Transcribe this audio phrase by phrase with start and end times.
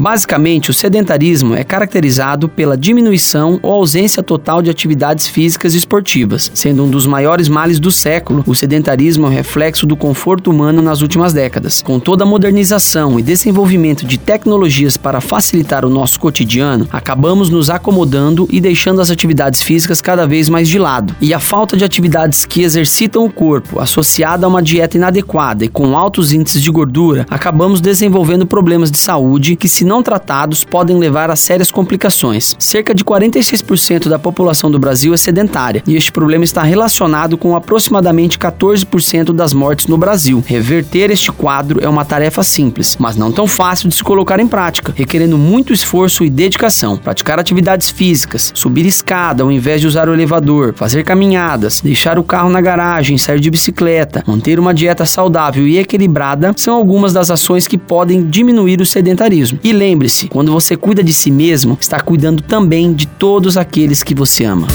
[0.00, 6.50] Basicamente, o sedentarismo é caracterizado pela diminuição ou ausência total de atividades físicas e esportivas.
[6.54, 10.80] Sendo um dos maiores males do século, o sedentarismo é um reflexo do conforto humano
[10.80, 11.82] nas últimas décadas.
[11.82, 17.68] Com toda a modernização e desenvolvimento de tecnologias para facilitar o nosso cotidiano, acabamos nos
[17.68, 21.14] acomodando e deixando as atividades físicas cada vez mais de lado.
[21.20, 25.68] E a falta de atividades que exercitam o corpo, associada a uma dieta inadequada e
[25.68, 30.96] com altos índices de gordura, acabamos desenvolvendo problemas de saúde que, se não tratados, podem
[30.96, 32.54] levar a sérias complicações.
[32.60, 37.56] Cerca de 46% da população do Brasil é sedentária, e este problema está relacionado com
[37.56, 40.44] aproximadamente 14% das mortes no Brasil.
[40.46, 44.46] Reverter este quadro é uma tarefa simples, mas não tão fácil de se colocar em
[44.46, 46.96] prática, requerendo muito esforço e dedicação.
[46.96, 52.22] Praticar atividades físicas, subir escada ao invés de usar o elevador, fazer caminhadas, deixar o
[52.22, 57.28] carro na garagem, sair de bicicleta, manter uma dieta saudável e equilibrada são algumas das
[57.28, 59.58] ações que podem diminuir o sedentarismo.
[59.64, 64.14] E lembre-se, quando você cuida de si mesmo, está cuidando também de todos aqueles que
[64.14, 64.66] você ama.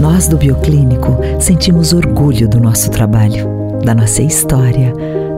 [0.00, 3.48] Nós do Bioclínico sentimos orgulho do nosso trabalho,
[3.84, 4.94] da nossa história,